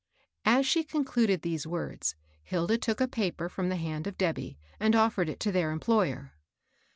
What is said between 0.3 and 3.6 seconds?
As she concluded these words, Hilda took a paper